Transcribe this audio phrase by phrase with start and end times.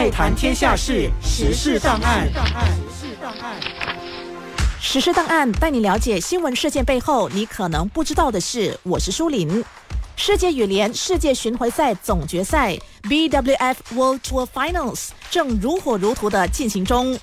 [0.00, 2.26] 再谈天下事，时事档案。
[4.80, 8.80] 时事档案带你了解新闻事件背后你可能不知道的事。
[8.82, 9.62] 我是舒林。
[10.16, 17.18] 世界羽联世界巡回赛总决赛 （BWF World Tour Finals） 正如火如荼地进行中。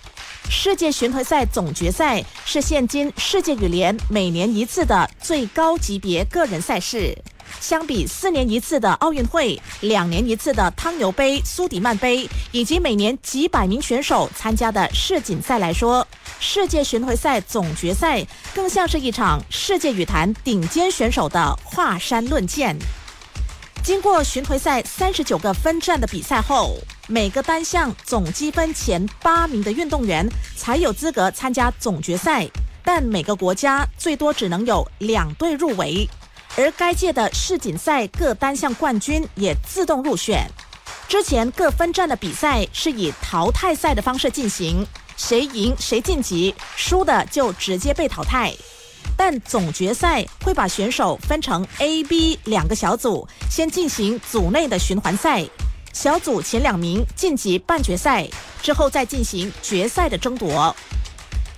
[0.47, 7.17] 世界巡回赛总决赛是现今世界羽联每年一次的最高级别个人赛事。
[7.59, 16.07] 相比四年一次的奥运会、两年一次的汤尤杯、苏迪曼杯，以及每年几百名选手参加的世锦赛来说，
[16.39, 22.77] 世界巡回赛总决赛更像是一场世界羽坛顶尖选手的华山论剑。
[23.83, 26.77] 经过巡回赛三十九个分站的比赛后，
[27.07, 32.45] 每个单项总积分前八名的运动员才有资格参加总决赛，
[32.83, 36.07] 但每个国家最多只能有两队入围。
[36.57, 40.49] 而该届的世锦赛各单项冠军也自动入选。
[41.07, 44.85] 之前各分站的比赛是以淘汰赛的方式进行，
[45.15, 48.51] 谁赢谁晋级，输的就直接被淘汰。
[49.15, 55.45] 但总决赛会把选手分成 A、B 两个小组，先进行组内的循环赛，
[55.93, 58.27] 小组前两名晋级半决赛，
[58.63, 60.75] 之后再进行决赛的争夺。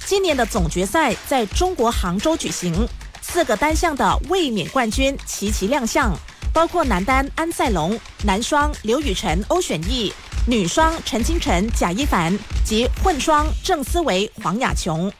[0.05, 2.87] 今年的总决赛在中国杭州举行。
[3.21, 6.13] 四个单项的卫冕冠军齐齐亮相，
[6.53, 10.11] 包括男单安赛龙、男双刘雨辰、欧选义、
[10.47, 15.11] 女双陈清晨、贾一凡及混双郑思维、黄雅琼。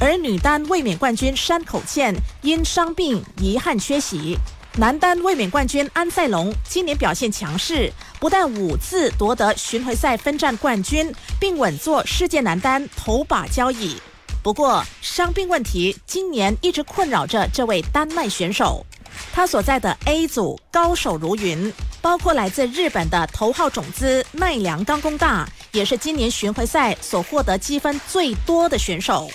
[0.00, 4.36] 而女单卫冕冠军山口茜因伤病遗憾缺席。
[4.78, 13.96] 男单卫冕冠军安赛龙今年表现强势，不但五次夺得巡回赛分站冠军，并稳坐世界男单头把交椅。
[14.42, 18.84] 不过，伤病问题今年一直困扰着这位丹麦选手。
[19.32, 29.30] 他所在的 A 组高手如云，包括来自日本的头号种子奈良刚功大，也是今年巡回赛所获得积分最多的选手。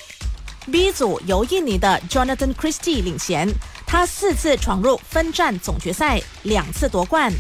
[0.70, 3.48] B 组由印尼的 Jonathan Christie 领衔，
[3.86, 7.32] 他四次闯入分站总决赛，两次夺冠。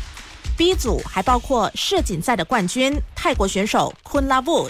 [0.55, 4.69] B 组还包括世锦赛的冠军泰国选手 Kun Lavut。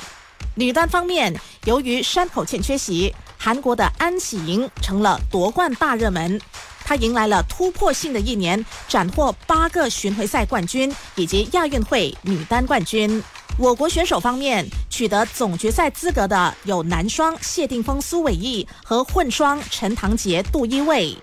[0.56, 6.40] 女单方面，由于山口茜缺席，韩国的安喜莹成了夺冠大热门。
[6.86, 13.22] 她迎来了突破性的一年，斩获八个巡回赛冠军以及亚运会女单冠军。
[13.60, 21.14] 我国选手方面，取得总决赛资格的有男双谢定峰、苏伟毅和混双陈唐杰、杜一卫。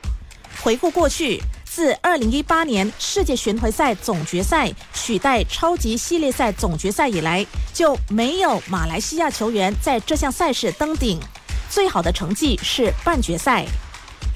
[0.62, 1.40] 回顾过去。
[1.74, 11.18] 自二零一八年世界巡回赛总决赛取代超级系列赛总决赛以来，就没有马来西亚球员在这项赛事登顶。
[11.68, 13.66] 最好的成绩是半决赛。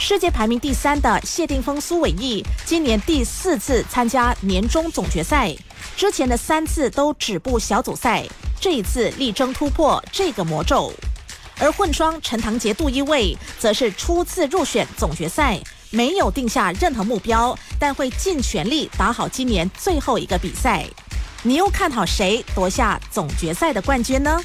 [0.00, 5.54] 世界排名第三的谢定峰、苏伟毅，今年第四次参加年终总决赛，
[5.96, 8.26] 之前的三次都止步小组赛，
[8.60, 10.92] 这一次力争突破这个魔咒。
[11.60, 15.60] 而混双陈唐杰、杜一卫则是初次入选总决赛。
[15.90, 20.84] 没有定下任何目标，但会尽全力打好今年最后一个比赛。
[21.42, 24.40] 你又看好谁夺下总决赛的冠军呢？